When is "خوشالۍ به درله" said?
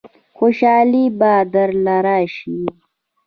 0.37-1.97